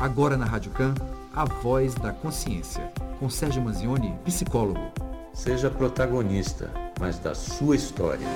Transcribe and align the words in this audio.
Agora 0.00 0.34
na 0.34 0.46
Rádio 0.46 0.72
Can, 0.72 0.94
a 1.34 1.44
voz 1.44 1.94
da 1.94 2.10
consciência, 2.10 2.90
com 3.18 3.28
Sérgio 3.28 3.60
Manzioni, 3.62 4.14
psicólogo. 4.24 4.80
Seja 5.34 5.70
protagonista, 5.70 6.70
mas 6.98 7.18
da 7.18 7.34
sua 7.34 7.76
história. 7.76 8.26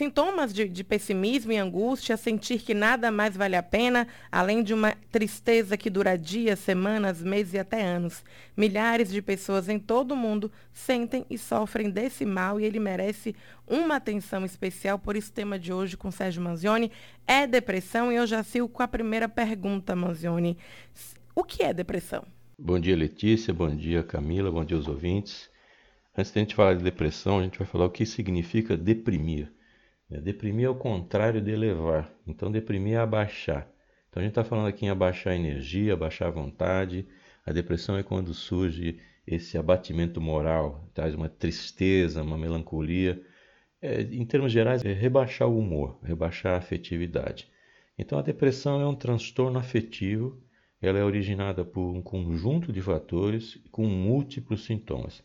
Sintomas 0.00 0.54
de, 0.54 0.66
de, 0.66 0.82
pessimismo 0.82 1.52
e 1.52 1.58
angústia, 1.58 2.16
sentir 2.16 2.62
que 2.62 2.72
nada 2.72 3.10
mais 3.10 3.36
vale 3.36 3.54
a 3.54 3.62
pena, 3.62 4.08
além 4.32 4.62
de 4.62 4.72
uma 4.72 4.94
tristeza 5.12 5.76
que 5.76 5.90
dura 5.90 6.16
dias, 6.16 6.58
semanas, 6.58 7.22
meses 7.22 7.52
e 7.52 7.58
até 7.58 7.82
anos. 7.82 8.24
Milhares 8.56 9.10
de 9.10 9.20
pessoas 9.20 9.68
em 9.68 9.78
todo 9.78 10.12
o 10.12 10.16
mundo 10.16 10.50
sentem 10.72 11.26
e 11.28 11.36
sofrem 11.36 11.90
desse 11.90 12.24
mal 12.24 12.58
e 12.58 12.64
ele 12.64 12.80
merece 12.80 13.36
uma 13.68 13.96
atenção 13.96 14.42
especial. 14.42 14.98
Por 14.98 15.16
isso, 15.16 15.32
o 15.32 15.34
tema 15.34 15.58
de 15.58 15.70
hoje 15.70 15.98
com 15.98 16.10
Sérgio 16.10 16.40
Manzioni 16.40 16.90
é 17.26 17.46
depressão 17.46 18.10
e 18.10 18.16
eu 18.16 18.26
já 18.26 18.42
sigo 18.42 18.70
com 18.70 18.82
a 18.82 18.88
primeira 18.88 19.28
pergunta, 19.28 19.94
Manzioni. 19.94 20.56
O 21.34 21.44
que 21.44 21.62
é 21.62 21.74
depressão? 21.74 22.24
Bom 22.58 22.80
dia, 22.80 22.96
Letícia. 22.96 23.52
Bom 23.52 23.68
dia, 23.76 24.02
Camila. 24.02 24.50
Bom 24.50 24.64
dia, 24.64 24.78
os 24.78 24.88
ouvintes. 24.88 25.50
Antes 26.16 26.32
de 26.32 26.38
a 26.38 26.42
gente 26.42 26.54
falar 26.54 26.72
de 26.72 26.82
depressão, 26.82 27.40
a 27.40 27.42
gente 27.42 27.58
vai 27.58 27.68
falar 27.68 27.84
o 27.84 27.90
que 27.90 28.06
significa 28.06 28.78
deprimir. 28.78 29.52
É, 30.10 30.20
deprimir 30.20 30.66
é 30.66 30.68
o 30.68 30.74
contrário 30.74 31.40
de 31.40 31.50
elevar. 31.52 32.12
Então, 32.26 32.50
deprimir 32.50 32.94
é 32.94 32.96
abaixar. 32.96 33.70
Então, 34.08 34.20
a 34.20 34.24
gente 34.24 34.32
está 34.32 34.42
falando 34.42 34.66
aqui 34.66 34.84
em 34.84 34.90
abaixar 34.90 35.32
a 35.32 35.36
energia, 35.36 35.92
abaixar 35.92 36.28
a 36.28 36.32
vontade. 36.32 37.06
A 37.46 37.52
depressão 37.52 37.96
é 37.96 38.02
quando 38.02 38.34
surge 38.34 38.98
esse 39.24 39.56
abatimento 39.56 40.20
moral, 40.20 40.90
traz 40.92 41.14
uma 41.14 41.28
tristeza, 41.28 42.22
uma 42.22 42.36
melancolia. 42.36 43.22
É, 43.80 44.02
em 44.02 44.26
termos 44.26 44.50
gerais, 44.50 44.84
é 44.84 44.92
rebaixar 44.92 45.48
o 45.48 45.58
humor, 45.58 45.98
rebaixar 46.02 46.54
a 46.54 46.58
afetividade. 46.58 47.48
Então, 47.96 48.18
a 48.18 48.22
depressão 48.22 48.80
é 48.80 48.86
um 48.86 48.96
transtorno 48.96 49.58
afetivo. 49.58 50.42
Ela 50.82 50.98
é 50.98 51.04
originada 51.04 51.64
por 51.64 51.94
um 51.94 52.02
conjunto 52.02 52.72
de 52.72 52.80
fatores 52.80 53.62
com 53.70 53.86
múltiplos 53.86 54.64
sintomas. 54.64 55.22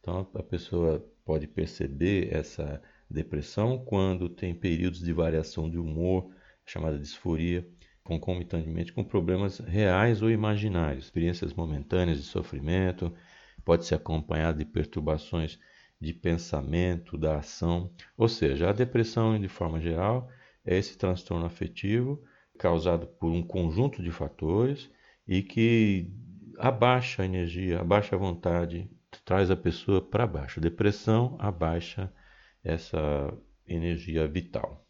Então, 0.00 0.28
a 0.32 0.42
pessoa 0.42 1.04
pode 1.24 1.48
perceber 1.48 2.32
essa 2.32 2.80
depressão, 3.10 3.78
quando 3.84 4.28
tem 4.28 4.54
períodos 4.54 5.00
de 5.00 5.12
variação 5.12 5.70
de 5.70 5.78
humor, 5.78 6.30
chamada 6.64 6.98
disforia, 6.98 7.66
concomitantemente 8.04 8.92
com 8.92 9.04
problemas 9.04 9.58
reais 9.58 10.22
ou 10.22 10.30
imaginários, 10.30 11.04
experiências 11.04 11.52
momentâneas 11.52 12.18
de 12.18 12.24
sofrimento, 12.24 13.12
pode 13.64 13.84
ser 13.84 13.96
acompanhado 13.96 14.58
de 14.58 14.64
perturbações 14.64 15.58
de 16.00 16.12
pensamento, 16.12 17.18
da 17.18 17.38
ação, 17.38 17.90
ou 18.16 18.28
seja, 18.28 18.70
a 18.70 18.72
depressão, 18.72 19.38
de 19.38 19.48
forma 19.48 19.80
geral, 19.80 20.30
é 20.64 20.76
esse 20.76 20.96
transtorno 20.96 21.44
afetivo 21.44 22.22
causado 22.58 23.06
por 23.06 23.30
um 23.30 23.42
conjunto 23.42 24.02
de 24.02 24.10
fatores 24.10 24.90
e 25.26 25.42
que 25.42 26.10
abaixa 26.58 27.22
a 27.22 27.24
energia, 27.24 27.80
abaixa 27.80 28.16
a 28.16 28.18
vontade, 28.18 28.90
traz 29.24 29.50
a 29.50 29.56
pessoa 29.56 30.02
para 30.02 30.26
baixo. 30.26 30.60
Depressão 30.60 31.36
abaixa 31.38 32.12
essa 32.68 33.32
energia 33.66 34.26
vital. 34.28 34.86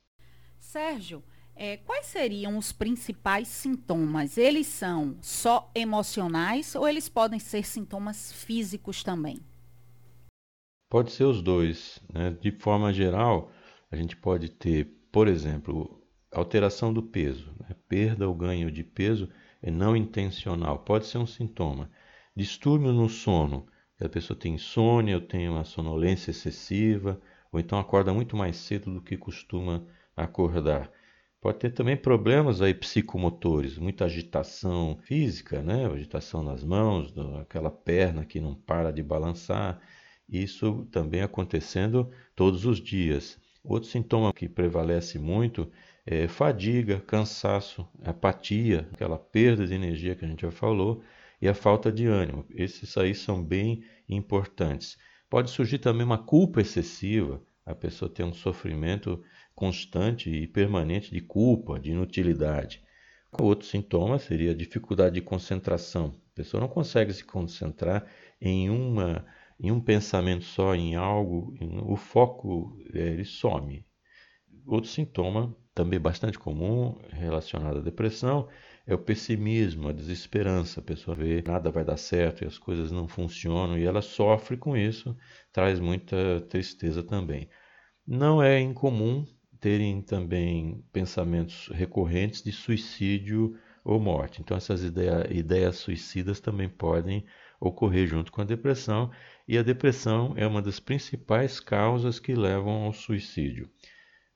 Sérgio, 0.58 1.22
é, 1.54 1.76
quais 1.78 2.06
seriam 2.06 2.56
os 2.56 2.72
principais 2.72 3.48
sintomas? 3.48 4.38
Eles 4.38 4.66
são 4.66 5.16
só 5.20 5.70
emocionais 5.74 6.74
ou 6.74 6.88
eles 6.88 7.08
podem 7.08 7.38
ser 7.38 7.64
sintomas 7.64 8.32
físicos 8.32 9.02
também? 9.02 9.40
Pode 10.88 11.12
ser 11.12 11.24
os 11.24 11.42
dois. 11.42 12.00
Né? 12.12 12.36
De 12.40 12.52
forma 12.52 12.92
geral, 12.92 13.50
a 13.90 13.96
gente 13.96 14.16
pode 14.16 14.48
ter, 14.50 14.84
por 15.10 15.26
exemplo, 15.26 16.00
alteração 16.32 16.92
do 16.92 17.02
peso, 17.02 17.52
né? 17.60 17.74
perda 17.88 18.28
ou 18.28 18.34
ganho 18.34 18.70
de 18.70 18.84
peso 18.84 19.28
é 19.60 19.70
não 19.70 19.96
intencional, 19.96 20.78
pode 20.78 21.06
ser 21.06 21.18
um 21.18 21.26
sintoma. 21.26 21.90
Distúrbio 22.36 22.92
no 22.92 23.08
sono, 23.08 23.66
a 24.00 24.08
pessoa 24.08 24.38
tem 24.38 24.54
insônia, 24.54 25.16
ou 25.16 25.20
tem 25.20 25.48
uma 25.48 25.64
sonolência 25.64 26.30
excessiva, 26.30 27.20
ou 27.52 27.60
então 27.60 27.78
acorda 27.78 28.12
muito 28.12 28.36
mais 28.36 28.56
cedo 28.56 28.92
do 28.92 29.02
que 29.02 29.16
costuma 29.16 29.84
acordar. 30.16 30.90
Pode 31.40 31.58
ter 31.58 31.70
também 31.70 31.96
problemas 31.96 32.60
aí 32.60 32.74
psicomotores, 32.74 33.78
muita 33.78 34.06
agitação 34.06 34.98
física, 35.02 35.62
né? 35.62 35.86
agitação 35.86 36.42
nas 36.42 36.64
mãos, 36.64 37.14
aquela 37.40 37.70
perna 37.70 38.24
que 38.24 38.40
não 38.40 38.54
para 38.54 38.90
de 38.90 39.02
balançar. 39.02 39.80
Isso 40.28 40.86
também 40.90 41.22
acontecendo 41.22 42.10
todos 42.34 42.66
os 42.66 42.80
dias. 42.80 43.38
Outro 43.62 43.88
sintoma 43.88 44.32
que 44.32 44.48
prevalece 44.48 45.18
muito 45.18 45.70
é 46.04 46.26
fadiga, 46.26 47.00
cansaço, 47.00 47.86
apatia, 48.02 48.88
aquela 48.92 49.18
perda 49.18 49.66
de 49.66 49.74
energia 49.74 50.16
que 50.16 50.24
a 50.24 50.28
gente 50.28 50.42
já 50.42 50.50
falou, 50.50 51.02
e 51.40 51.46
a 51.48 51.54
falta 51.54 51.92
de 51.92 52.06
ânimo. 52.06 52.44
Esses 52.50 52.96
aí 52.96 53.14
são 53.14 53.42
bem 53.44 53.84
importantes. 54.08 54.98
Pode 55.30 55.50
surgir 55.50 55.78
também 55.78 56.04
uma 56.04 56.18
culpa 56.18 56.60
excessiva, 56.60 57.42
a 57.64 57.74
pessoa 57.74 58.10
tem 58.10 58.24
um 58.24 58.32
sofrimento 58.32 59.22
constante 59.54 60.30
e 60.30 60.46
permanente 60.46 61.10
de 61.10 61.20
culpa, 61.20 61.78
de 61.78 61.90
inutilidade. 61.90 62.82
Outro 63.38 63.66
sintoma 63.66 64.18
seria 64.18 64.52
a 64.52 64.56
dificuldade 64.56 65.16
de 65.16 65.20
concentração. 65.20 66.14
A 66.32 66.34
pessoa 66.34 66.62
não 66.62 66.68
consegue 66.68 67.12
se 67.12 67.24
concentrar 67.24 68.06
em, 68.40 68.70
uma, 68.70 69.26
em 69.60 69.70
um 69.70 69.80
pensamento 69.80 70.44
só, 70.44 70.74
em 70.74 70.94
algo, 70.94 71.54
o 71.84 71.94
foco 71.94 72.80
é, 72.94 73.08
ele 73.08 73.24
some. 73.26 73.84
Outro 74.64 74.88
sintoma, 74.88 75.54
também 75.74 76.00
bastante 76.00 76.38
comum, 76.38 76.98
relacionado 77.10 77.80
à 77.80 77.82
depressão, 77.82 78.48
é 78.88 78.94
o 78.94 78.98
pessimismo, 78.98 79.88
a 79.88 79.92
desesperança. 79.92 80.80
A 80.80 80.82
pessoa 80.82 81.14
vê 81.14 81.44
nada 81.46 81.70
vai 81.70 81.84
dar 81.84 81.98
certo 81.98 82.42
e 82.42 82.46
as 82.46 82.56
coisas 82.56 82.90
não 82.90 83.06
funcionam 83.06 83.76
e 83.76 83.84
ela 83.84 84.00
sofre 84.00 84.56
com 84.56 84.74
isso, 84.74 85.14
traz 85.52 85.78
muita 85.78 86.40
tristeza 86.48 87.02
também. 87.02 87.50
Não 88.06 88.42
é 88.42 88.58
incomum 88.58 89.26
terem 89.60 90.00
também 90.00 90.82
pensamentos 90.90 91.68
recorrentes 91.68 92.42
de 92.42 92.50
suicídio 92.50 93.58
ou 93.84 94.00
morte. 94.00 94.40
Então, 94.40 94.56
essas 94.56 94.82
ideia, 94.82 95.28
ideias 95.30 95.76
suicidas 95.76 96.40
também 96.40 96.68
podem 96.68 97.26
ocorrer 97.60 98.06
junto 98.06 98.32
com 98.32 98.40
a 98.40 98.44
depressão, 98.44 99.10
e 99.46 99.58
a 99.58 99.62
depressão 99.62 100.32
é 100.36 100.46
uma 100.46 100.62
das 100.62 100.80
principais 100.80 101.60
causas 101.60 102.18
que 102.18 102.34
levam 102.34 102.84
ao 102.84 102.92
suicídio. 102.94 103.68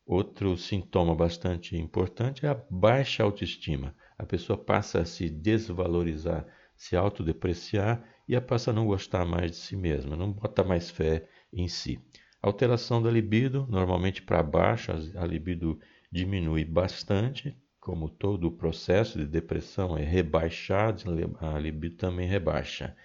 Outro 0.05 0.59
sintoma 0.59 1.15
bastante 1.15 1.77
importante 1.77 2.45
é 2.45 2.51
a 2.51 2.61
baixa 2.69 3.23
autoestima 3.23 3.95
a 4.23 4.27
pessoa 4.27 4.57
passa 4.57 5.01
a 5.01 5.05
se 5.05 5.29
desvalorizar, 5.29 6.47
se 6.77 6.95
autodepreciar 6.95 8.05
e 8.29 8.37
a 8.37 8.41
passa 8.41 8.71
a 8.71 8.73
não 8.73 8.87
gostar 8.87 9.27
mais 9.27 9.51
de 9.51 9.57
si 9.57 9.77
mesma, 9.77 10.15
não 10.15 10.33
bota 10.33 10.63
mais 10.63 10.89
fé 10.89 11.29
em 11.53 11.67
si. 11.67 12.01
Alteração 12.41 13.03
da 13.03 13.11
libido, 13.11 13.67
normalmente 13.69 14.23
para 14.23 14.41
baixo, 14.41 14.93
a 14.93 15.27
libido 15.27 15.79
diminui 16.11 16.65
bastante, 16.65 17.57
como 17.81 18.09
todo 18.09 18.47
o 18.47 18.53
processo 18.53 19.19
de 19.19 19.27
depressão 19.27 19.99
é 19.99 20.05
rebaixado, 20.05 21.03
a 21.41 21.59
libido 21.59 21.97
também 21.97 22.29
rebaixa. 22.29 22.97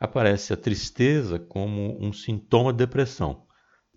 Aparece 0.00 0.54
a 0.54 0.56
tristeza 0.56 1.38
como 1.38 2.02
um 2.02 2.14
sintoma 2.14 2.72
de 2.72 2.78
depressão. 2.78 3.46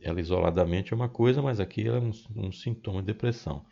Ela 0.02 0.20
isoladamente 0.20 0.92
é 0.92 0.96
uma 0.96 1.10
coisa, 1.10 1.42
mas 1.42 1.62
aqui 1.62 1.88
ela 1.88 1.98
é 1.98 2.02
um, 2.02 2.12
um 2.36 2.52
sintoma 2.52 3.00
de 3.00 3.08
depressão. 3.08 3.66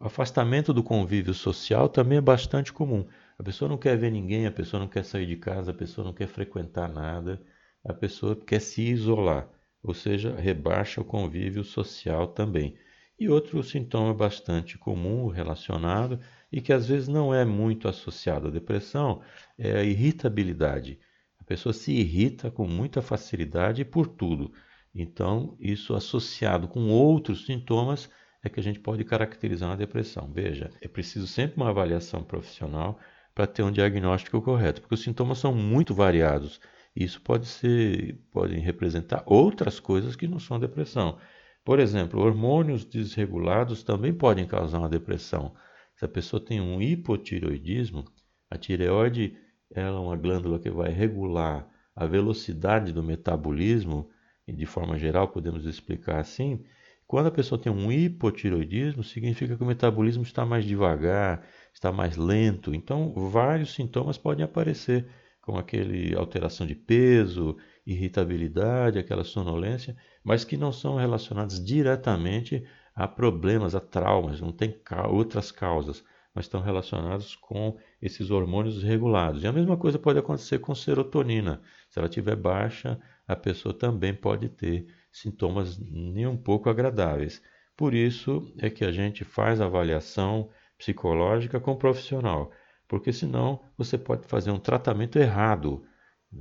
O 0.00 0.06
afastamento 0.06 0.72
do 0.72 0.82
convívio 0.82 1.32
social 1.32 1.88
também 1.88 2.18
é 2.18 2.20
bastante 2.20 2.72
comum. 2.72 3.06
A 3.38 3.42
pessoa 3.42 3.68
não 3.68 3.78
quer 3.78 3.96
ver 3.96 4.10
ninguém, 4.10 4.46
a 4.46 4.52
pessoa 4.52 4.80
não 4.80 4.88
quer 4.88 5.04
sair 5.04 5.26
de 5.26 5.36
casa, 5.36 5.70
a 5.70 5.74
pessoa 5.74 6.04
não 6.04 6.12
quer 6.12 6.26
frequentar 6.26 6.88
nada, 6.88 7.40
a 7.84 7.92
pessoa 7.94 8.36
quer 8.36 8.60
se 8.60 8.82
isolar, 8.82 9.48
ou 9.82 9.94
seja, 9.94 10.34
rebaixa 10.34 11.00
o 11.00 11.04
convívio 11.04 11.62
social 11.64 12.28
também. 12.28 12.76
E 13.18 13.28
outro 13.28 13.62
sintoma 13.62 14.12
bastante 14.12 14.76
comum 14.76 15.28
relacionado 15.28 16.18
e 16.50 16.60
que 16.60 16.72
às 16.72 16.86
vezes 16.86 17.06
não 17.06 17.32
é 17.32 17.44
muito 17.44 17.86
associado 17.88 18.48
à 18.48 18.50
depressão 18.50 19.22
é 19.56 19.78
a 19.78 19.84
irritabilidade. 19.84 20.98
A 21.38 21.44
pessoa 21.44 21.72
se 21.72 21.92
irrita 21.92 22.50
com 22.50 22.66
muita 22.66 23.00
facilidade 23.00 23.84
por 23.84 24.08
tudo. 24.08 24.52
Então, 24.92 25.56
isso 25.60 25.94
associado 25.94 26.66
com 26.66 26.88
outros 26.90 27.46
sintomas 27.46 28.10
é 28.44 28.48
que 28.50 28.60
a 28.60 28.62
gente 28.62 28.78
pode 28.78 29.02
caracterizar 29.04 29.70
uma 29.70 29.76
depressão. 29.76 30.30
Veja, 30.32 30.70
é 30.80 30.86
preciso 30.86 31.26
sempre 31.26 31.56
uma 31.56 31.70
avaliação 31.70 32.22
profissional 32.22 32.98
para 33.34 33.46
ter 33.46 33.62
um 33.62 33.72
diagnóstico 33.72 34.40
correto, 34.42 34.82
porque 34.82 34.94
os 34.94 35.02
sintomas 35.02 35.38
são 35.38 35.54
muito 35.54 35.94
variados. 35.94 36.60
Isso 36.94 37.20
pode 37.22 37.46
ser, 37.46 38.20
podem 38.30 38.60
representar 38.60 39.24
outras 39.26 39.80
coisas 39.80 40.14
que 40.14 40.28
não 40.28 40.38
são 40.38 40.60
depressão. 40.60 41.18
Por 41.64 41.80
exemplo, 41.80 42.20
hormônios 42.20 42.84
desregulados 42.84 43.82
também 43.82 44.12
podem 44.12 44.46
causar 44.46 44.78
uma 44.78 44.88
depressão. 44.88 45.54
Se 45.96 46.04
a 46.04 46.08
pessoa 46.08 46.44
tem 46.44 46.60
um 46.60 46.80
hipotireoidismo, 46.80 48.04
a 48.50 48.58
tireoide 48.58 49.36
ela 49.74 49.96
é 49.96 50.00
uma 50.00 50.16
glândula 50.16 50.58
que 50.58 50.70
vai 50.70 50.90
regular 50.90 51.66
a 51.96 52.06
velocidade 52.06 52.92
do 52.92 53.02
metabolismo, 53.02 54.10
e 54.46 54.52
de 54.52 54.66
forma 54.66 54.98
geral 54.98 55.28
podemos 55.28 55.64
explicar 55.64 56.20
assim, 56.20 56.62
Quando 57.06 57.26
a 57.26 57.30
pessoa 57.30 57.60
tem 57.60 57.70
um 57.70 57.92
hipotiroidismo, 57.92 59.04
significa 59.04 59.56
que 59.56 59.62
o 59.62 59.66
metabolismo 59.66 60.22
está 60.22 60.44
mais 60.46 60.64
devagar, 60.64 61.46
está 61.72 61.92
mais 61.92 62.16
lento. 62.16 62.74
Então, 62.74 63.12
vários 63.14 63.74
sintomas 63.74 64.16
podem 64.16 64.44
aparecer, 64.44 65.06
como 65.40 65.58
aquele 65.58 66.16
alteração 66.16 66.66
de 66.66 66.74
peso, 66.74 67.56
irritabilidade, 67.86 68.98
aquela 68.98 69.24
sonolência, 69.24 69.94
mas 70.24 70.44
que 70.44 70.56
não 70.56 70.72
são 70.72 70.96
relacionados 70.96 71.62
diretamente 71.62 72.64
a 72.94 73.06
problemas, 73.06 73.74
a 73.74 73.80
traumas, 73.80 74.40
não 74.40 74.52
tem 74.52 74.80
outras 75.10 75.52
causas, 75.52 76.02
mas 76.34 76.46
estão 76.46 76.60
relacionados 76.60 77.36
com 77.36 77.76
esses 78.00 78.30
hormônios 78.30 78.82
regulados. 78.82 79.42
E 79.42 79.46
a 79.46 79.52
mesma 79.52 79.76
coisa 79.76 79.98
pode 79.98 80.18
acontecer 80.18 80.58
com 80.58 80.74
serotonina. 80.74 81.60
Se 81.90 81.98
ela 81.98 82.08
estiver 82.08 82.36
baixa, 82.36 82.98
a 83.28 83.36
pessoa 83.36 83.74
também 83.74 84.14
pode 84.14 84.48
ter 84.48 84.86
sintomas 85.14 85.78
nem 85.78 86.26
um 86.26 86.36
pouco 86.36 86.68
agradáveis. 86.68 87.40
Por 87.76 87.94
isso 87.94 88.52
é 88.58 88.68
que 88.68 88.84
a 88.84 88.90
gente 88.90 89.24
faz 89.24 89.60
avaliação 89.60 90.50
psicológica 90.76 91.60
com 91.60 91.72
o 91.72 91.76
profissional, 91.76 92.50
porque 92.88 93.12
senão 93.12 93.62
você 93.78 93.96
pode 93.96 94.26
fazer 94.26 94.50
um 94.50 94.58
tratamento 94.58 95.16
errado. 95.16 95.86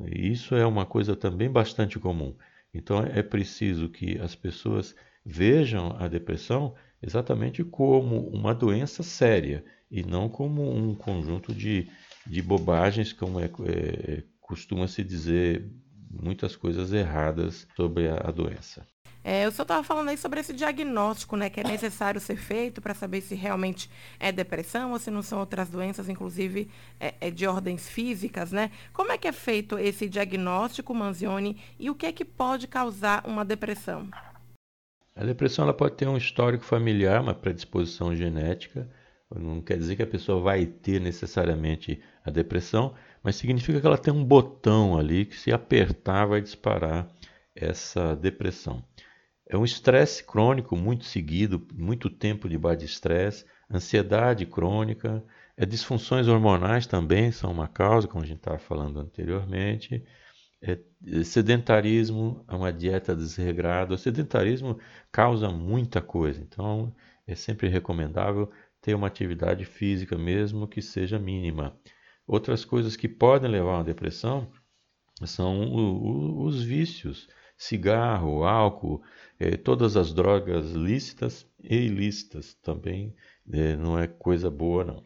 Isso 0.07 0.55
é 0.55 0.65
uma 0.65 0.87
coisa 0.87 1.15
também 1.15 1.49
bastante 1.49 1.99
comum. 1.99 2.35
Então 2.73 2.99
é 3.03 3.21
preciso 3.21 3.89
que 3.89 4.17
as 4.19 4.33
pessoas 4.33 4.95
vejam 5.23 5.95
a 5.99 6.07
depressão 6.07 6.73
exatamente 7.01 7.63
como 7.63 8.27
uma 8.29 8.55
doença 8.55 9.03
séria 9.03 9.63
e 9.91 10.01
não 10.03 10.27
como 10.27 10.75
um 10.75 10.95
conjunto 10.95 11.53
de, 11.53 11.87
de 12.25 12.41
bobagens, 12.41 13.13
como 13.13 13.39
é, 13.39 13.45
é, 13.45 14.23
costuma 14.41 14.87
se 14.87 15.03
dizer 15.03 15.71
muitas 16.21 16.55
coisas 16.55 16.93
erradas 16.93 17.67
sobre 17.75 18.07
a, 18.07 18.15
a 18.15 18.31
doença. 18.31 18.85
É, 19.23 19.47
o 19.47 19.51
senhor 19.51 19.63
estava 19.63 19.83
falando 19.83 20.09
aí 20.09 20.17
sobre 20.17 20.41
esse 20.41 20.53
diagnóstico, 20.53 21.37
né, 21.37 21.49
que 21.49 21.61
é 21.61 21.63
necessário 21.63 22.19
ser 22.19 22.35
feito 22.35 22.81
para 22.81 22.93
saber 22.93 23.21
se 23.21 23.35
realmente 23.35 23.89
é 24.19 24.33
depressão 24.33 24.91
ou 24.91 24.99
se 24.99 25.09
não 25.09 25.21
são 25.21 25.39
outras 25.39 25.69
doenças, 25.69 26.09
inclusive 26.09 26.69
é, 26.99 27.13
é 27.21 27.31
de 27.31 27.47
ordens 27.47 27.87
físicas, 27.87 28.51
né? 28.51 28.69
Como 28.91 29.13
é 29.13 29.17
que 29.17 29.27
é 29.27 29.31
feito 29.31 29.79
esse 29.79 30.09
diagnóstico, 30.09 30.93
Manzioni, 30.93 31.57
e 31.79 31.89
o 31.89 31.95
que 31.95 32.05
é 32.05 32.11
que 32.11 32.25
pode 32.25 32.67
causar 32.67 33.25
uma 33.25 33.45
depressão? 33.45 34.09
A 35.15 35.23
depressão 35.23 35.63
ela 35.63 35.73
pode 35.73 35.95
ter 35.95 36.07
um 36.07 36.17
histórico 36.17 36.65
familiar, 36.65 37.21
uma 37.21 37.35
predisposição 37.35 38.13
genética. 38.15 38.89
Não 39.33 39.61
quer 39.61 39.77
dizer 39.77 39.95
que 39.95 40.03
a 40.03 40.07
pessoa 40.07 40.41
vai 40.41 40.65
ter 40.65 40.99
necessariamente 40.99 42.01
a 42.25 42.29
depressão, 42.29 42.93
mas 43.23 43.35
significa 43.37 43.79
que 43.79 43.87
ela 43.87 43.97
tem 43.97 44.13
um 44.13 44.23
botão 44.23 44.97
ali 44.97 45.25
que, 45.25 45.39
se 45.39 45.51
apertar, 45.51 46.25
vai 46.25 46.41
disparar 46.41 47.07
essa 47.55 48.15
depressão. 48.15 48.83
É 49.47 49.57
um 49.57 49.65
estresse 49.65 50.23
crônico 50.23 50.75
muito 50.75 51.05
seguido, 51.05 51.65
muito 51.73 52.09
tempo 52.09 52.49
debaixo 52.49 52.79
de 52.79 52.85
estresse, 52.85 53.45
ansiedade 53.71 54.45
crônica, 54.45 55.23
é 55.55 55.65
disfunções 55.65 56.27
hormonais 56.27 56.87
também 56.87 57.31
são 57.31 57.51
uma 57.51 57.67
causa, 57.67 58.07
como 58.07 58.23
a 58.23 58.27
gente 58.27 58.37
estava 58.37 58.57
falando 58.57 58.99
anteriormente. 58.99 60.03
É, 60.61 60.79
é 61.07 61.23
sedentarismo, 61.23 62.43
é 62.47 62.55
uma 62.55 62.73
dieta 62.73 63.15
desregrada. 63.15 63.93
O 63.93 63.97
sedentarismo 63.97 64.79
causa 65.11 65.49
muita 65.49 66.01
coisa, 66.01 66.41
então 66.41 66.93
é 67.27 67.35
sempre 67.35 67.67
recomendável 67.67 68.51
ter 68.81 68.95
uma 68.95 69.07
atividade 69.07 69.65
física, 69.65 70.17
mesmo 70.17 70.67
que 70.67 70.81
seja 70.81 71.19
mínima. 71.19 71.77
Outras 72.25 72.63
coisas 72.63 72.95
que 72.95 73.07
podem 73.07 73.49
levar 73.49 73.71
a 73.71 73.77
uma 73.77 73.83
depressão 73.83 74.51
são 75.25 75.61
o, 75.61 76.41
o, 76.41 76.45
os 76.45 76.63
vícios, 76.63 77.27
cigarro, 77.57 78.43
álcool, 78.43 79.01
eh, 79.39 79.57
todas 79.57 79.95
as 79.97 80.13
drogas 80.13 80.71
lícitas 80.71 81.47
e 81.61 81.75
ilícitas 81.75 82.53
também 82.55 83.15
eh, 83.51 83.75
não 83.75 83.97
é 83.99 84.07
coisa 84.07 84.49
boa 84.49 84.83
não. 84.83 85.05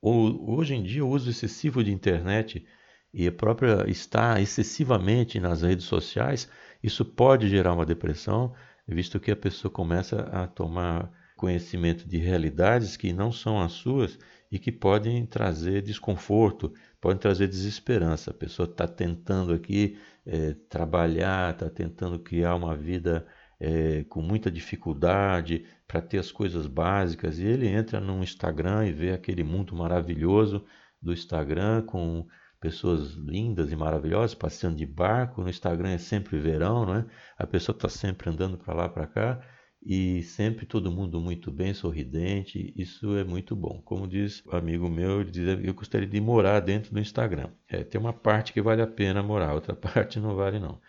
O, 0.00 0.54
hoje 0.56 0.74
em 0.74 0.82
dia 0.82 1.04
o 1.04 1.08
uso 1.08 1.30
excessivo 1.30 1.82
de 1.82 1.92
internet 1.92 2.66
e 3.12 3.26
a 3.26 3.32
própria 3.32 3.88
estar 3.88 4.40
excessivamente 4.40 5.38
nas 5.38 5.62
redes 5.62 5.84
sociais, 5.86 6.50
isso 6.82 7.04
pode 7.04 7.48
gerar 7.48 7.72
uma 7.72 7.86
depressão, 7.86 8.52
visto 8.86 9.20
que 9.20 9.30
a 9.30 9.36
pessoa 9.36 9.70
começa 9.70 10.22
a 10.22 10.46
tomar 10.46 11.10
conhecimento 11.36 12.08
de 12.08 12.18
realidades 12.18 12.96
que 12.96 13.12
não 13.12 13.32
são 13.32 13.60
as 13.60 13.72
suas 13.72 14.18
e 14.50 14.58
que 14.58 14.70
podem 14.70 15.26
trazer 15.26 15.82
desconforto, 15.82 16.72
podem 17.00 17.18
trazer 17.18 17.48
desesperança. 17.48 18.30
A 18.30 18.34
pessoa 18.34 18.68
está 18.68 18.86
tentando 18.86 19.52
aqui 19.52 19.98
é, 20.24 20.54
trabalhar, 20.68 21.52
está 21.52 21.68
tentando 21.68 22.18
criar 22.18 22.54
uma 22.54 22.76
vida 22.76 23.26
é, 23.58 24.04
com 24.04 24.22
muita 24.22 24.50
dificuldade 24.50 25.64
para 25.86 26.00
ter 26.00 26.18
as 26.18 26.30
coisas 26.30 26.66
básicas 26.66 27.38
e 27.38 27.44
ele 27.44 27.68
entra 27.68 28.00
no 28.00 28.22
Instagram 28.22 28.86
e 28.86 28.92
vê 28.92 29.12
aquele 29.12 29.42
mundo 29.42 29.74
maravilhoso 29.74 30.64
do 31.00 31.12
Instagram 31.12 31.82
com 31.82 32.26
pessoas 32.60 33.12
lindas 33.12 33.70
e 33.72 33.76
maravilhosas 33.76 34.34
passeando 34.34 34.76
de 34.76 34.86
barco. 34.86 35.42
No 35.42 35.50
Instagram 35.50 35.90
é 35.90 35.98
sempre 35.98 36.38
verão, 36.38 36.86
não 36.86 36.94
é? 36.96 37.06
A 37.36 37.46
pessoa 37.46 37.76
está 37.76 37.88
sempre 37.88 38.30
andando 38.30 38.56
para 38.56 38.74
lá 38.74 38.88
para 38.88 39.06
cá 39.06 39.40
e 39.84 40.22
sempre 40.22 40.64
todo 40.64 40.90
mundo 40.90 41.20
muito 41.20 41.50
bem, 41.50 41.74
sorridente, 41.74 42.72
isso 42.74 43.16
é 43.16 43.24
muito 43.24 43.54
bom. 43.54 43.82
Como 43.84 44.08
diz 44.08 44.42
um 44.46 44.56
amigo 44.56 44.88
meu, 44.88 45.20
ele 45.20 45.30
diz, 45.30 45.46
eu 45.62 45.74
gostaria 45.74 46.08
de 46.08 46.20
morar 46.20 46.60
dentro 46.60 46.92
do 46.92 46.98
Instagram. 46.98 47.50
É, 47.68 47.84
tem 47.84 48.00
uma 48.00 48.12
parte 48.12 48.52
que 48.52 48.62
vale 48.62 48.80
a 48.80 48.86
pena 48.86 49.22
morar, 49.22 49.52
outra 49.52 49.74
parte 49.76 50.18
não 50.18 50.34
vale 50.34 50.58
não. 50.58 50.80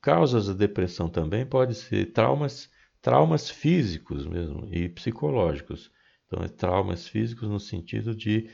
Causas 0.00 0.48
da 0.48 0.54
depressão 0.54 1.08
também 1.08 1.46
pode 1.46 1.76
ser 1.76 2.12
traumas, 2.12 2.68
traumas 3.00 3.48
físicos 3.48 4.26
mesmo 4.26 4.68
e 4.72 4.88
psicológicos. 4.88 5.92
Então, 6.26 6.42
é 6.42 6.48
traumas 6.48 7.06
físicos 7.06 7.48
no 7.48 7.60
sentido 7.60 8.12
de 8.12 8.50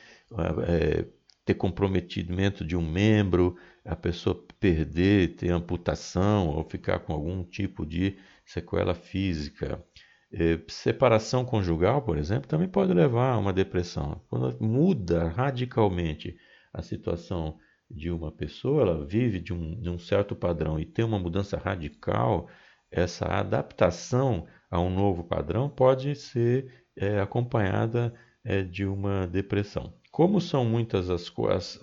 é, 0.67 1.06
ter 1.46 1.55
comprometimento 1.55 2.62
de 2.62 2.76
um 2.76 2.87
membro, 2.87 3.56
a 3.82 3.96
pessoa 3.96 4.34
perder, 4.61 5.37
ter 5.37 5.50
amputação 5.50 6.49
ou 6.49 6.62
ficar 6.62 6.99
com 6.99 7.14
algum 7.14 7.43
tipo 7.43 7.87
de 7.87 8.19
sequela 8.49 8.95
física. 8.95 9.85
É, 10.33 10.59
separação 10.69 11.45
conjugal, 11.45 12.03
por 12.03 12.19
exemplo, 12.19 12.49
também 12.49 12.69
pode 12.69 12.93
levar 12.93 13.33
a 13.33 13.39
uma 13.39 13.53
depressão. 13.53 14.21
Quando 14.29 14.59
muda 14.61 15.29
radicalmente 15.29 16.37
a 16.73 16.83
situação 16.83 17.59
de 17.91 18.11
uma 18.11 18.33
pessoa, 18.33 18.83
ela 18.83 19.06
vive 19.06 19.41
de 19.41 19.53
um, 19.53 19.81
de 19.81 19.89
um 19.89 19.99
certo 19.99 20.35
padrão 20.35 20.79
e 20.79 20.85
tem 20.85 21.05
uma 21.05 21.19
mudança 21.19 21.56
radical, 21.56 22.49
essa 22.91 23.27
adaptação 23.27 24.47
a 24.71 24.81
um 24.81 24.91
novo 24.91 25.25
padrão 25.25 25.69
pode 25.69 26.15
ser 26.15 26.85
é, 26.97 27.21
acompanhada 27.21 28.15
é, 28.44 28.62
de 28.62 28.85
uma 28.85 29.27
depressão. 29.27 29.94
Como 30.11 30.41
são 30.41 30.65
muitas 30.65 31.11
as, 31.11 31.32
as, 31.51 31.81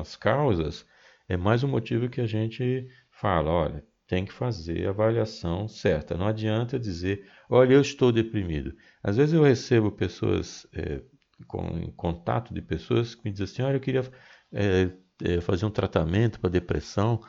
as 0.00 0.16
causas, 0.16 0.86
é 1.28 1.36
mais 1.36 1.62
um 1.62 1.68
motivo 1.68 2.08
que 2.08 2.20
a 2.20 2.26
gente 2.26 2.88
fala, 3.10 3.50
olha, 3.50 3.84
tem 4.06 4.24
que 4.24 4.32
fazer 4.32 4.86
a 4.86 4.90
avaliação 4.90 5.66
certa. 5.66 6.16
Não 6.16 6.26
adianta 6.26 6.78
dizer, 6.78 7.26
olha, 7.50 7.74
eu 7.74 7.80
estou 7.80 8.12
deprimido. 8.12 8.74
Às 9.02 9.16
vezes 9.16 9.34
eu 9.34 9.42
recebo 9.42 9.90
pessoas, 9.90 10.66
é, 10.72 11.02
com 11.46 11.90
contato 11.92 12.54
de 12.54 12.62
pessoas 12.62 13.14
que 13.14 13.24
me 13.24 13.32
dizem 13.32 13.44
assim, 13.44 13.62
olha, 13.62 13.76
eu 13.76 13.80
queria 13.80 14.08
é, 14.52 14.90
é, 15.24 15.40
fazer 15.40 15.66
um 15.66 15.70
tratamento 15.70 16.38
para 16.40 16.50
depressão. 16.50 17.20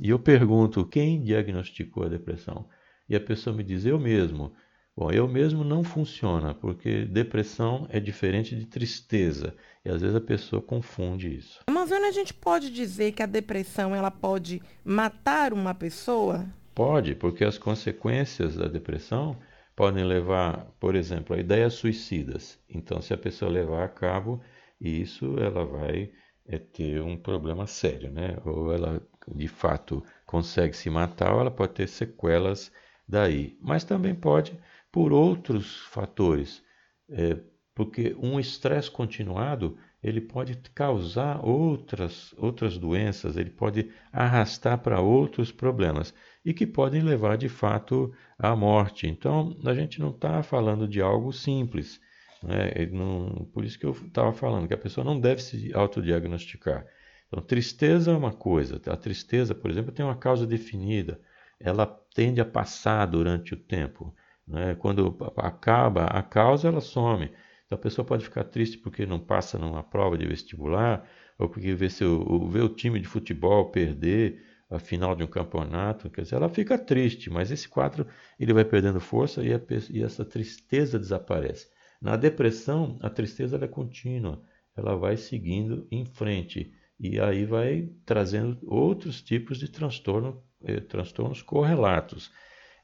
E 0.00 0.10
eu 0.10 0.18
pergunto, 0.18 0.86
quem 0.86 1.22
diagnosticou 1.22 2.04
a 2.04 2.08
depressão? 2.08 2.68
E 3.08 3.16
a 3.16 3.20
pessoa 3.20 3.54
me 3.54 3.64
diz, 3.64 3.84
eu 3.84 3.98
mesmo. 3.98 4.54
Bom, 5.00 5.10
eu 5.10 5.26
mesmo 5.26 5.64
não 5.64 5.82
funciona, 5.82 6.52
porque 6.52 7.06
depressão 7.06 7.86
é 7.88 7.98
diferente 7.98 8.54
de 8.54 8.66
tristeza. 8.66 9.56
E 9.82 9.88
às 9.88 10.02
vezes 10.02 10.14
a 10.14 10.20
pessoa 10.20 10.60
confunde 10.60 11.34
isso. 11.34 11.60
Mas 11.70 11.90
a 11.90 12.10
gente 12.10 12.34
pode 12.34 12.70
dizer 12.70 13.12
que 13.12 13.22
a 13.22 13.26
depressão 13.26 13.94
ela 13.94 14.10
pode 14.10 14.60
matar 14.84 15.54
uma 15.54 15.74
pessoa? 15.74 16.46
Pode, 16.74 17.14
porque 17.14 17.46
as 17.46 17.56
consequências 17.56 18.56
da 18.56 18.68
depressão 18.68 19.38
podem 19.74 20.04
levar, 20.04 20.66
por 20.78 20.94
exemplo, 20.94 21.34
a 21.34 21.38
ideias 21.38 21.72
suicidas. 21.72 22.58
Então, 22.68 23.00
se 23.00 23.14
a 23.14 23.16
pessoa 23.16 23.50
levar 23.50 23.84
a 23.84 23.88
cabo 23.88 24.42
isso, 24.78 25.38
ela 25.38 25.64
vai 25.64 26.10
é, 26.46 26.58
ter 26.58 27.00
um 27.00 27.16
problema 27.16 27.66
sério, 27.66 28.10
né? 28.10 28.36
Ou 28.44 28.70
ela 28.70 29.00
de 29.34 29.48
fato 29.48 30.04
consegue 30.26 30.76
se 30.76 30.90
matar, 30.90 31.32
ou 31.32 31.40
ela 31.40 31.50
pode 31.50 31.72
ter 31.72 31.88
sequelas 31.88 32.70
daí. 33.08 33.56
Mas 33.62 33.82
também 33.82 34.14
pode 34.14 34.52
por 34.90 35.12
outros 35.12 35.76
fatores. 35.86 36.62
É, 37.08 37.38
porque 37.74 38.14
um 38.20 38.38
estresse 38.38 38.90
continuado 38.90 39.76
ele 40.02 40.20
pode 40.20 40.56
causar 40.74 41.44
outras, 41.44 42.34
outras 42.38 42.78
doenças, 42.78 43.36
ele 43.36 43.50
pode 43.50 43.90
arrastar 44.12 44.78
para 44.78 45.00
outros 45.00 45.52
problemas 45.52 46.14
e 46.44 46.54
que 46.54 46.66
podem 46.66 47.02
levar 47.02 47.36
de 47.36 47.48
fato 47.48 48.12
à 48.38 48.56
morte. 48.56 49.06
Então 49.06 49.56
a 49.64 49.74
gente 49.74 50.00
não 50.00 50.10
está 50.10 50.42
falando 50.42 50.88
de 50.88 51.00
algo 51.00 51.32
simples. 51.32 52.00
Né? 52.42 52.86
Não, 52.90 53.46
por 53.52 53.64
isso 53.64 53.78
que 53.78 53.84
eu 53.84 53.92
estava 53.92 54.32
falando 54.32 54.66
que 54.66 54.74
a 54.74 54.78
pessoa 54.78 55.04
não 55.04 55.20
deve 55.20 55.42
se 55.42 55.72
autodiagnosticar. 55.74 56.86
Então, 57.28 57.42
tristeza 57.42 58.10
é 58.10 58.16
uma 58.16 58.32
coisa. 58.32 58.80
A 58.86 58.96
tristeza, 58.96 59.54
por 59.54 59.70
exemplo, 59.70 59.92
tem 59.92 60.04
uma 60.04 60.16
causa 60.16 60.46
definida. 60.46 61.20
Ela 61.60 61.86
tende 62.14 62.40
a 62.40 62.44
passar 62.44 63.06
durante 63.06 63.54
o 63.54 63.56
tempo. 63.56 64.14
Né? 64.50 64.74
Quando 64.74 65.16
acaba 65.36 66.06
a 66.06 66.22
causa, 66.22 66.68
ela 66.68 66.80
some. 66.80 67.30
Então 67.64 67.78
a 67.78 67.80
pessoa 67.80 68.04
pode 68.04 68.24
ficar 68.24 68.44
triste 68.44 68.76
porque 68.78 69.06
não 69.06 69.20
passa 69.20 69.56
numa 69.56 69.82
prova 69.82 70.18
de 70.18 70.26
vestibular, 70.26 71.08
ou 71.38 71.48
porque 71.48 71.72
vê, 71.72 71.88
seu, 71.88 72.48
vê 72.48 72.60
o 72.60 72.68
time 72.68 72.98
de 72.98 73.06
futebol 73.06 73.70
perder 73.70 74.44
a 74.68 74.78
final 74.78 75.14
de 75.14 75.22
um 75.22 75.26
campeonato, 75.26 76.10
quer 76.10 76.22
dizer, 76.22 76.36
ela 76.36 76.48
fica 76.48 76.76
triste, 76.76 77.30
mas 77.30 77.50
esse 77.50 77.68
quadro 77.68 78.06
ele 78.38 78.52
vai 78.52 78.64
perdendo 78.64 79.00
força 79.00 79.42
e, 79.42 79.52
a, 79.52 79.60
e 79.88 80.02
essa 80.02 80.24
tristeza 80.24 80.98
desaparece. 80.98 81.68
Na 82.00 82.16
depressão, 82.16 82.98
a 83.00 83.10
tristeza 83.10 83.56
é 83.56 83.68
contínua, 83.68 84.42
ela 84.76 84.96
vai 84.96 85.16
seguindo 85.16 85.86
em 85.90 86.04
frente 86.04 86.72
e 86.98 87.20
aí 87.20 87.44
vai 87.44 87.88
trazendo 88.04 88.58
outros 88.62 89.22
tipos 89.22 89.58
de 89.58 89.68
transtorno, 89.68 90.42
eh, 90.62 90.80
transtornos 90.80 91.42
correlatos. 91.42 92.30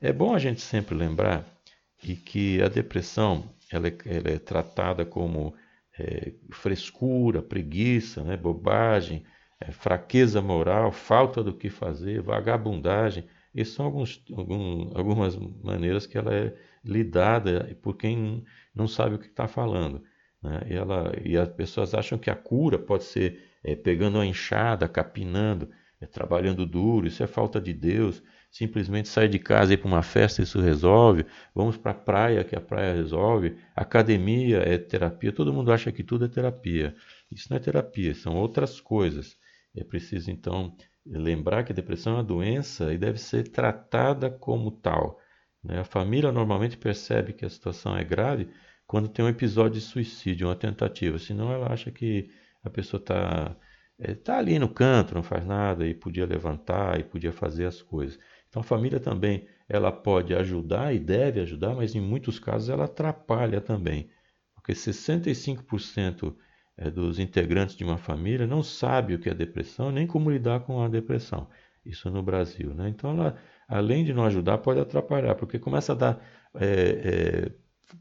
É 0.00 0.12
bom 0.12 0.34
a 0.34 0.38
gente 0.38 0.60
sempre 0.60 0.94
lembrar 0.94 1.55
e 2.02 2.14
que 2.14 2.62
a 2.62 2.68
depressão 2.68 3.54
ela 3.70 3.88
é, 3.88 3.96
ela 4.06 4.28
é 4.30 4.38
tratada 4.38 5.04
como 5.04 5.54
é, 5.98 6.32
frescura, 6.50 7.42
preguiça, 7.42 8.22
né, 8.22 8.36
bobagem, 8.36 9.24
é, 9.60 9.72
fraqueza 9.72 10.40
moral, 10.42 10.92
falta 10.92 11.42
do 11.42 11.54
que 11.54 11.70
fazer, 11.70 12.20
vagabundagem. 12.20 13.26
Essas 13.54 13.74
são 13.74 13.86
alguns, 13.86 14.22
algum, 14.36 14.90
algumas 14.94 15.36
maneiras 15.36 16.06
que 16.06 16.18
ela 16.18 16.34
é 16.34 16.54
lidada 16.84 17.76
por 17.82 17.96
quem 17.96 18.44
não 18.74 18.86
sabe 18.86 19.14
o 19.14 19.18
que 19.18 19.26
está 19.26 19.48
falando. 19.48 20.02
Né? 20.42 20.60
E, 20.70 20.74
ela, 20.74 21.12
e 21.24 21.36
as 21.36 21.48
pessoas 21.48 21.94
acham 21.94 22.18
que 22.18 22.30
a 22.30 22.36
cura 22.36 22.78
pode 22.78 23.04
ser 23.04 23.42
é, 23.64 23.74
pegando 23.74 24.18
uma 24.18 24.26
enxada, 24.26 24.86
capinando, 24.86 25.70
é, 26.00 26.06
trabalhando 26.06 26.66
duro, 26.66 27.06
isso 27.06 27.22
é 27.22 27.26
falta 27.26 27.60
de 27.60 27.72
Deus. 27.72 28.22
Simplesmente 28.50 29.08
sair 29.08 29.28
de 29.28 29.38
casa 29.38 29.72
e 29.72 29.74
ir 29.74 29.76
para 29.78 29.88
uma 29.88 30.02
festa, 30.02 30.42
isso 30.42 30.60
resolve. 30.60 31.26
Vamos 31.54 31.76
para 31.76 31.90
a 31.90 31.94
praia, 31.94 32.44
que 32.44 32.56
a 32.56 32.60
praia 32.60 32.94
resolve. 32.94 33.56
Academia 33.74 34.58
é 34.58 34.78
terapia. 34.78 35.32
Todo 35.32 35.52
mundo 35.52 35.72
acha 35.72 35.92
que 35.92 36.02
tudo 36.02 36.24
é 36.24 36.28
terapia. 36.28 36.94
Isso 37.30 37.48
não 37.50 37.56
é 37.56 37.60
terapia, 37.60 38.14
são 38.14 38.34
outras 38.36 38.80
coisas. 38.80 39.36
É 39.76 39.84
preciso, 39.84 40.30
então, 40.30 40.74
lembrar 41.04 41.64
que 41.64 41.72
a 41.72 41.74
depressão 41.74 42.14
é 42.14 42.16
uma 42.16 42.24
doença 42.24 42.92
e 42.92 42.98
deve 42.98 43.18
ser 43.18 43.48
tratada 43.48 44.30
como 44.30 44.70
tal. 44.70 45.20
Né? 45.62 45.80
A 45.80 45.84
família 45.84 46.32
normalmente 46.32 46.76
percebe 46.76 47.32
que 47.32 47.44
a 47.44 47.50
situação 47.50 47.96
é 47.96 48.04
grave 48.04 48.48
quando 48.86 49.08
tem 49.08 49.24
um 49.24 49.28
episódio 49.28 49.74
de 49.74 49.80
suicídio, 49.80 50.48
uma 50.48 50.56
tentativa. 50.56 51.18
Senão 51.18 51.52
ela 51.52 51.72
acha 51.72 51.90
que 51.90 52.30
a 52.62 52.70
pessoa 52.70 53.00
está 53.00 53.56
é, 53.98 54.14
tá 54.14 54.38
ali 54.38 54.58
no 54.58 54.68
canto, 54.68 55.14
não 55.14 55.22
faz 55.22 55.44
nada 55.44 55.86
e 55.86 55.94
podia 55.94 56.26
levantar 56.26 57.00
e 57.00 57.04
podia 57.04 57.32
fazer 57.32 57.66
as 57.66 57.82
coisas. 57.82 58.18
Então 58.56 58.62
a 58.62 58.64
família 58.64 58.98
também 58.98 59.46
ela 59.68 59.92
pode 59.92 60.34
ajudar 60.34 60.94
e 60.94 60.98
deve 60.98 61.40
ajudar, 61.40 61.74
mas 61.74 61.94
em 61.94 62.00
muitos 62.00 62.38
casos 62.38 62.70
ela 62.70 62.84
atrapalha 62.84 63.60
também. 63.60 64.08
Porque 64.54 64.72
65% 64.72 66.34
é, 66.78 66.90
dos 66.90 67.18
integrantes 67.18 67.76
de 67.76 67.84
uma 67.84 67.98
família 67.98 68.46
não 68.46 68.62
sabe 68.62 69.14
o 69.14 69.18
que 69.18 69.28
é 69.28 69.34
depressão, 69.34 69.92
nem 69.92 70.06
como 70.06 70.30
lidar 70.30 70.60
com 70.60 70.82
a 70.82 70.88
depressão. 70.88 71.46
Isso 71.84 72.10
no 72.10 72.22
Brasil. 72.22 72.72
Né? 72.72 72.88
Então, 72.88 73.10
ela, 73.10 73.36
além 73.68 74.02
de 74.06 74.14
não 74.14 74.24
ajudar, 74.24 74.56
pode 74.56 74.80
atrapalhar, 74.80 75.34
porque 75.34 75.58
começa 75.58 75.92
a 75.92 75.96
dar 75.96 76.24
é, 76.54 76.64
é, 76.64 77.52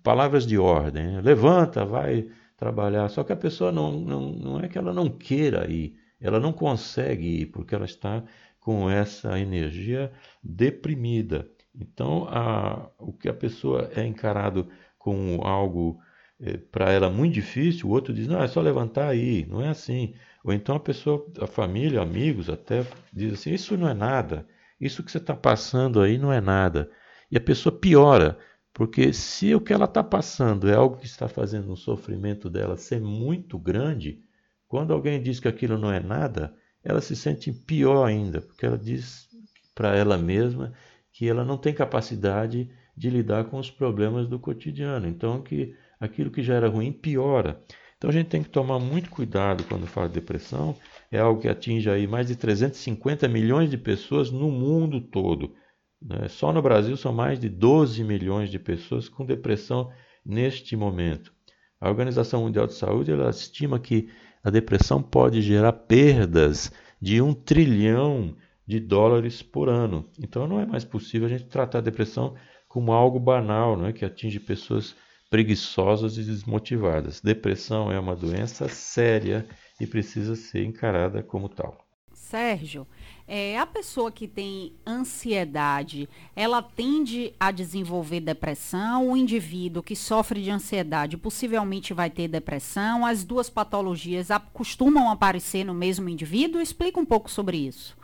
palavras 0.02 0.48
de 0.48 0.58
ordem. 0.58 1.06
Né? 1.06 1.22
Levanta, 1.22 1.84
vai 1.84 2.30
trabalhar. 2.56 3.10
Só 3.10 3.26
que 3.26 3.34
a 3.34 3.38
pessoa 3.38 3.74
não, 3.74 3.92
não, 3.92 4.32
não 4.32 4.60
é 4.62 4.70
que 4.70 4.78
ela 4.78 4.94
não 4.94 5.10
queira 5.10 5.70
ir, 5.70 5.98
ela 6.18 6.40
não 6.40 6.54
consegue 6.54 7.42
ir, 7.42 7.46
porque 7.48 7.76
ela 7.76 7.84
está 7.84 8.24
com 8.66 8.90
essa 8.90 9.40
energia 9.40 10.12
deprimida. 10.44 11.48
Então, 11.80 12.28
a, 12.32 12.90
o 12.98 13.14
que 13.14 13.30
a 13.30 13.34
pessoa 13.34 13.92
é 13.96 14.04
encarado 14.04 14.68
como 14.98 15.44
algo 15.44 16.00
é, 16.42 16.58
para 16.58 16.92
ela 16.92 17.08
muito 17.08 17.36
difícil, 17.36 17.88
o 17.88 17.92
outro 17.92 18.12
diz, 18.12 18.28
não, 18.28 18.42
é 18.42 18.48
só 18.48 18.62
levantar 18.62 19.08
aí, 19.08 19.46
não 19.48 19.62
é 19.62 19.70
assim. 19.70 20.16
Ou 20.44 20.52
então 20.52 20.76
a 20.76 20.80
pessoa, 20.80 21.32
a 21.40 21.46
família, 21.46 22.02
amigos 22.02 22.50
até, 22.50 22.84
diz 23.14 23.34
assim, 23.34 23.54
isso 23.54 23.78
não 23.78 23.88
é 23.88 23.94
nada, 23.94 24.48
isso 24.82 25.04
que 25.04 25.12
você 25.12 25.20
está 25.20 25.36
passando 25.36 26.02
aí 26.02 26.18
não 26.18 26.34
é 26.34 26.42
nada. 26.42 26.90
E 27.30 27.38
a 27.38 27.42
pessoa 27.42 27.78
piora, 27.78 28.36
porque 28.74 29.14
se 29.14 29.54
o 29.54 29.62
que 29.62 29.74
ela 29.74 29.86
está 29.86 30.04
passando 30.04 30.68
é 30.68 30.74
algo 30.74 30.98
que 30.98 31.06
está 31.06 31.28
fazendo 31.28 31.72
o 31.72 31.78
sofrimento 31.78 32.50
dela 32.50 32.78
ser 32.78 33.00
muito 33.00 33.60
grande, 33.60 34.24
quando 34.68 34.92
alguém 34.92 35.22
diz 35.22 35.40
que 35.40 35.48
aquilo 35.48 35.78
não 35.78 35.92
é 35.92 36.00
nada, 36.00 36.56
ela 36.86 37.02
se 37.02 37.16
sente 37.16 37.52
pior 37.52 38.06
ainda, 38.06 38.42
porque 38.42 38.66
ela 38.66 38.78
diz 38.78 39.28
para 39.74 39.96
ela 39.96 40.18
mesma 40.18 40.72
que 41.12 41.28
ela 41.28 41.44
não 41.44 41.58
tem 41.58 41.74
capacidade 41.74 42.70
de 42.96 43.10
lidar 43.10 43.46
com 43.46 43.58
os 43.58 43.70
problemas 43.70 44.28
do 44.28 44.40
cotidiano. 44.40 45.08
Então, 45.08 45.42
que 45.42 45.76
aquilo 46.00 46.32
que 46.32 46.44
já 46.44 46.54
era 46.54 46.70
ruim 46.70 46.92
piora. 46.92 47.62
Então 47.98 48.10
a 48.10 48.14
gente 48.14 48.28
tem 48.28 48.44
que 48.44 48.50
tomar 48.50 48.80
muito 48.80 49.10
cuidado 49.10 49.64
quando 49.64 49.88
fala 49.88 50.08
de 50.08 50.14
depressão. 50.14 50.76
É 51.12 51.20
algo 51.20 51.42
que 51.42 51.48
atinge 51.48 51.90
aí 51.90 52.06
mais 52.06 52.28
de 52.28 52.36
350 52.36 53.28
milhões 53.28 53.70
de 53.70 53.78
pessoas 53.78 54.30
no 54.30 54.52
mundo 54.52 55.02
todo. 55.02 55.56
Né? 56.02 56.28
Só 56.28 56.52
no 56.54 56.62
Brasil 56.62 56.96
são 56.98 57.14
mais 57.14 57.40
de 57.40 57.50
12 57.50 58.04
milhões 58.04 58.52
de 58.52 58.60
pessoas 58.60 59.10
com 59.10 59.26
depressão 59.26 59.90
neste 60.26 60.76
momento. 60.76 61.34
A 61.80 61.90
Organização 61.90 62.44
Mundial 62.44 62.68
de 62.68 62.74
Saúde 62.74 63.12
ela 63.12 63.30
estima 63.30 63.80
que 63.80 64.10
a 64.46 64.52
depressão 64.52 65.02
pode 65.02 65.42
gerar 65.42 65.74
perdas 65.74 66.72
de 67.02 67.20
um 67.20 67.34
trilhão 67.34 68.36
de 68.66 68.80
dólares 68.80 69.42
por 69.42 69.68
ano. 69.70 70.08
Então 70.20 70.46
não 70.48 70.60
é 70.60 70.68
mais 70.68 70.86
possível 70.86 71.26
a 71.26 71.30
gente 71.32 71.46
tratar 71.46 71.80
a 71.80 71.82
depressão 71.82 72.36
como 72.68 72.92
algo 72.92 73.20
banal, 73.20 73.76
não 73.76 73.88
é? 73.88 73.94
que 73.94 74.06
atinge 74.06 74.40
pessoas 74.40 74.96
preguiçosas 75.32 76.20
e 76.20 76.24
desmotivadas. 76.24 77.22
Depressão 77.22 77.92
é 77.92 78.00
uma 78.00 78.16
doença 78.16 78.70
séria 78.70 79.48
e 79.82 79.88
precisa 79.88 80.36
ser 80.36 80.64
encarada 80.64 81.24
como 81.24 81.50
tal. 81.50 81.84
Sérgio, 82.14 82.86
é, 83.28 83.58
a 83.58 83.66
pessoa 83.66 84.12
que 84.12 84.28
tem 84.28 84.74
ansiedade, 84.86 86.08
ela 86.36 86.62
tende 86.62 87.34
a 87.40 87.52
desenvolver 87.52 88.20
depressão? 88.20 89.10
O 89.10 89.18
indivíduo 89.18 89.82
que 89.82 89.96
sofre 89.96 90.44
de 90.44 90.52
ansiedade 90.52 91.18
possivelmente 91.18 91.94
vai 91.94 92.10
ter 92.10 92.28
depressão? 92.28 93.06
As 93.06 93.24
duas 93.24 93.50
patologias 93.50 94.28
costumam 94.54 95.10
aparecer 95.10 95.64
no 95.64 95.74
mesmo 95.74 96.08
indivíduo? 96.08 96.62
Explica 96.62 97.00
um 97.00 97.06
pouco 97.06 97.30
sobre 97.30 97.58
isso. 97.58 97.98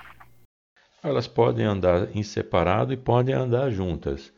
Elas 1.03 1.27
podem 1.27 1.65
andar 1.65 2.15
em 2.15 2.23
separado 2.23 2.91
e 2.91 2.97
podem 2.97 3.35
andar 3.35 3.69
juntas. 3.69 4.33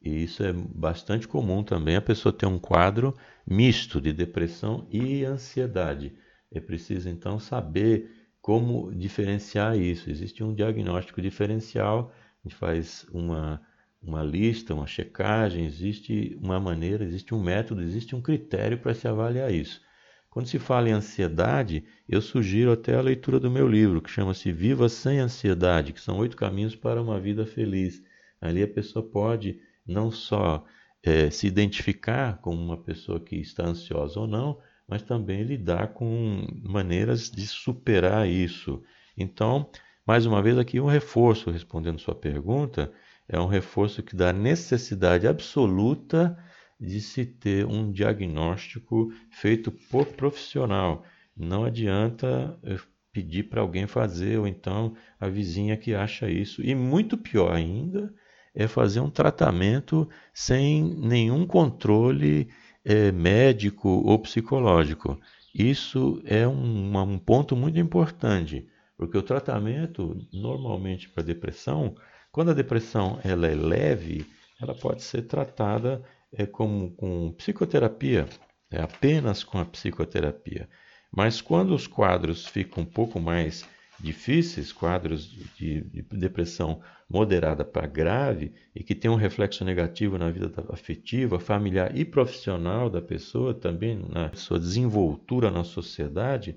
E 0.00 0.22
isso 0.22 0.44
é 0.44 0.52
bastante 0.52 1.26
comum 1.26 1.64
também, 1.64 1.96
a 1.96 2.00
pessoa 2.00 2.32
ter 2.32 2.46
um 2.46 2.58
quadro 2.58 3.16
misto 3.44 4.00
de 4.00 4.12
depressão 4.12 4.86
e 4.90 5.24
ansiedade. 5.24 6.14
É 6.52 6.60
preciso 6.60 7.08
então 7.08 7.40
saber 7.40 8.17
como 8.48 8.90
diferenciar 8.94 9.76
isso. 9.78 10.08
Existe 10.08 10.42
um 10.42 10.54
diagnóstico 10.54 11.20
diferencial, 11.20 12.10
a 12.42 12.48
gente 12.48 12.56
faz 12.56 13.06
uma, 13.12 13.60
uma 14.02 14.22
lista, 14.22 14.72
uma 14.72 14.86
checagem, 14.86 15.66
existe 15.66 16.34
uma 16.40 16.58
maneira, 16.58 17.04
existe 17.04 17.34
um 17.34 17.42
método, 17.42 17.82
existe 17.82 18.16
um 18.16 18.22
critério 18.22 18.78
para 18.78 18.94
se 18.94 19.06
avaliar 19.06 19.52
isso. 19.52 19.82
Quando 20.30 20.46
se 20.46 20.58
fala 20.58 20.88
em 20.88 20.92
ansiedade, 20.92 21.84
eu 22.08 22.22
sugiro 22.22 22.72
até 22.72 22.94
a 22.94 23.02
leitura 23.02 23.38
do 23.38 23.50
meu 23.50 23.68
livro, 23.68 24.00
que 24.00 24.08
chama-se 24.08 24.50
Viva 24.50 24.88
Sem 24.88 25.18
Ansiedade, 25.18 25.92
que 25.92 26.00
são 26.00 26.16
oito 26.16 26.34
caminhos 26.34 26.74
para 26.74 27.02
uma 27.02 27.20
vida 27.20 27.44
feliz. 27.44 28.02
Ali 28.40 28.62
a 28.62 28.68
pessoa 28.68 29.06
pode 29.06 29.60
não 29.86 30.10
só 30.10 30.64
é, 31.02 31.28
se 31.28 31.46
identificar 31.46 32.38
como 32.38 32.58
uma 32.58 32.78
pessoa 32.78 33.20
que 33.20 33.36
está 33.36 33.66
ansiosa 33.66 34.18
ou 34.18 34.26
não, 34.26 34.58
mas 34.88 35.02
também 35.02 35.42
lidar 35.42 35.88
com 35.88 36.46
maneiras 36.62 37.30
de 37.30 37.46
superar 37.46 38.26
isso. 38.26 38.82
Então, 39.16 39.70
mais 40.06 40.24
uma 40.24 40.42
vez 40.42 40.56
aqui 40.56 40.80
um 40.80 40.86
reforço, 40.86 41.50
respondendo 41.50 42.00
sua 42.00 42.14
pergunta, 42.14 42.90
é 43.28 43.38
um 43.38 43.46
reforço 43.46 44.02
que 44.02 44.16
dá 44.16 44.32
necessidade 44.32 45.28
absoluta 45.28 46.36
de 46.80 47.00
se 47.00 47.26
ter 47.26 47.66
um 47.66 47.92
diagnóstico 47.92 49.12
feito 49.30 49.70
por 49.90 50.06
profissional. 50.06 51.04
Não 51.36 51.64
adianta 51.64 52.58
eh, 52.62 52.78
pedir 53.12 53.44
para 53.44 53.60
alguém 53.60 53.86
fazer, 53.86 54.38
ou 54.38 54.46
então 54.46 54.96
a 55.20 55.28
vizinha 55.28 55.76
que 55.76 55.94
acha 55.94 56.30
isso. 56.30 56.62
E 56.62 56.74
muito 56.74 57.18
pior 57.18 57.52
ainda, 57.52 58.14
é 58.54 58.66
fazer 58.66 59.00
um 59.00 59.10
tratamento 59.10 60.08
sem 60.32 60.82
nenhum 60.82 61.46
controle 61.46 62.48
é, 62.88 63.12
médico 63.12 63.86
ou 63.86 64.18
psicológico. 64.18 65.20
Isso 65.54 66.22
é 66.24 66.48
um, 66.48 66.98
um 66.98 67.18
ponto 67.18 67.54
muito 67.54 67.78
importante, 67.78 68.66
porque 68.96 69.18
o 69.18 69.22
tratamento, 69.22 70.16
normalmente 70.32 71.06
para 71.10 71.22
depressão, 71.22 71.94
quando 72.32 72.50
a 72.50 72.54
depressão 72.54 73.20
ela 73.22 73.46
é 73.46 73.54
leve, 73.54 74.26
ela 74.58 74.74
pode 74.74 75.02
ser 75.02 75.22
tratada 75.22 76.02
é, 76.32 76.46
como, 76.46 76.90
com 76.92 77.30
psicoterapia, 77.32 78.26
é, 78.70 78.80
apenas 78.80 79.44
com 79.44 79.58
a 79.58 79.66
psicoterapia. 79.66 80.66
Mas 81.14 81.42
quando 81.42 81.74
os 81.74 81.86
quadros 81.86 82.46
ficam 82.46 82.84
um 82.84 82.86
pouco 82.86 83.20
mais 83.20 83.68
difíceis, 84.00 84.72
quadros 84.72 85.26
de, 85.56 85.82
de 85.82 86.02
depressão 86.02 86.80
moderada 87.08 87.64
para 87.64 87.86
grave 87.86 88.52
e 88.74 88.84
que 88.84 88.94
tem 88.94 89.10
um 89.10 89.16
reflexo 89.16 89.64
negativo 89.64 90.18
na 90.18 90.30
vida 90.30 90.52
afetiva, 90.70 91.40
familiar 91.40 91.96
e 91.96 92.04
profissional 92.04 92.88
da 92.88 93.00
pessoa, 93.00 93.52
também 93.52 94.04
na 94.08 94.32
sua 94.34 94.58
desenvoltura 94.58 95.50
na 95.50 95.64
sociedade, 95.64 96.56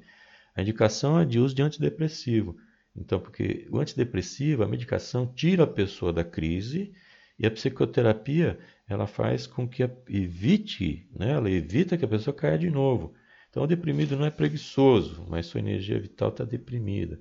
a 0.55 0.62
indicação 0.62 1.19
é 1.19 1.25
de 1.25 1.39
uso 1.39 1.55
de 1.55 1.62
antidepressivo. 1.62 2.57
Então, 2.95 3.19
porque 3.19 3.67
o 3.71 3.79
antidepressivo, 3.79 4.63
a 4.63 4.67
medicação 4.67 5.25
tira 5.25 5.63
a 5.63 5.67
pessoa 5.67 6.12
da 6.12 6.24
crise 6.24 6.91
e 7.39 7.48
a 7.48 7.51
psicoterapia 7.51 8.60
ela 8.88 9.07
faz 9.07 9.48
com 9.48 9.67
que 9.67 9.81
evite, 10.10 11.07
né, 11.17 11.31
ela 11.31 11.50
evita 11.50 11.98
que 11.98 12.03
a 12.03 12.07
pessoa 12.07 12.36
caia 12.36 12.60
de 12.60 12.69
novo. 12.69 13.13
Então, 13.50 13.63
o 13.63 13.67
deprimido 13.67 14.17
não 14.17 14.25
é 14.25 14.29
preguiçoso, 14.29 15.25
mas 15.29 15.45
sua 15.45 15.60
energia 15.60 16.00
vital 16.00 16.29
está 16.29 16.43
deprimida. 16.43 17.19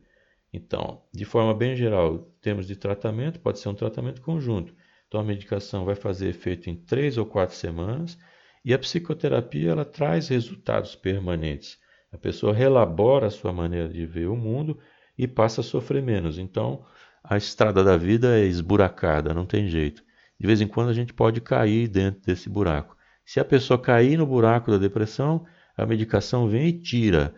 Então, 0.53 1.03
de 1.13 1.25
forma 1.25 1.55
bem 1.55 1.77
geral, 1.77 2.19
termos 2.41 2.67
de 2.67 2.75
tratamento, 2.75 3.39
pode 3.41 3.59
ser 3.59 3.69
um 3.69 3.75
tratamento 3.75 4.21
conjunto. 4.21 4.75
Então, 5.07 5.21
a 5.21 5.25
medicação 5.25 5.85
vai 5.85 5.95
fazer 5.95 6.29
efeito 6.29 6.69
em 6.69 6.77
três 6.77 7.19
ou 7.19 7.27
quatro 7.27 7.55
semanas 7.55 8.19
e 8.65 8.75
a 8.75 8.79
psicoterapia 8.79 9.71
ela 9.71 9.85
traz 9.85 10.29
resultados 10.29 10.95
permanentes. 10.95 11.79
A 12.13 12.19
pessoa 12.19 12.53
relabora 12.53 13.29
a 13.29 13.31
sua 13.31 13.53
maneira 13.53 13.89
de 13.89 14.05
ver 14.05 14.27
o 14.27 14.37
mundo 14.37 14.79
e 15.17 15.29
passa 15.29 15.61
a 15.61 15.65
sofrer 15.65 16.03
menos. 16.03 16.39
Então, 16.39 16.85
a 17.23 17.37
estrada 17.37 17.85
da 17.85 17.97
vida 17.97 18.39
é 18.39 18.45
esburacada, 18.45 19.35
não 19.35 19.47
tem 19.47 19.69
jeito. 19.69 20.03
De 20.39 20.47
vez 20.47 20.61
em 20.61 20.67
quando 20.67 20.89
a 20.89 20.95
gente 20.95 21.13
pode 21.13 21.41
cair 21.41 21.87
dentro 21.87 22.23
desse 22.23 22.49
buraco. 22.49 22.97
Se 23.25 23.39
a 23.39 23.45
pessoa 23.45 23.81
cair 23.81 24.17
no 24.17 24.27
buraco 24.27 24.71
da 24.71 24.79
depressão, 24.79 25.47
a 25.77 25.87
medicação 25.87 26.49
vem 26.49 26.69
e 26.69 26.81
tira. 26.81 27.35